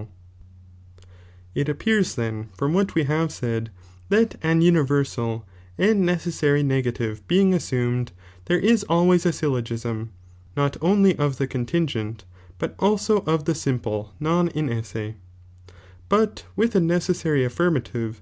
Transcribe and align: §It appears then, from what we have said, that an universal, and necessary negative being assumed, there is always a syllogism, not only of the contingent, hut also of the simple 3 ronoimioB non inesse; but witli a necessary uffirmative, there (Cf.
§It 1.54 1.68
appears 1.68 2.14
then, 2.14 2.48
from 2.56 2.72
what 2.72 2.94
we 2.94 3.04
have 3.04 3.30
said, 3.30 3.70
that 4.08 4.34
an 4.42 4.62
universal, 4.62 5.44
and 5.76 6.06
necessary 6.06 6.62
negative 6.62 7.28
being 7.28 7.52
assumed, 7.52 8.12
there 8.46 8.58
is 8.58 8.82
always 8.84 9.26
a 9.26 9.32
syllogism, 9.34 10.08
not 10.56 10.78
only 10.80 11.18
of 11.18 11.36
the 11.36 11.46
contingent, 11.46 12.24
hut 12.58 12.74
also 12.78 13.18
of 13.26 13.44
the 13.44 13.54
simple 13.54 14.14
3 14.20 14.26
ronoimioB 14.26 14.30
non 14.32 14.48
inesse; 14.48 15.14
but 16.08 16.44
witli 16.56 16.76
a 16.76 16.80
necessary 16.80 17.40
uffirmative, 17.44 17.92
there 17.92 18.12
(Cf. 18.12 18.20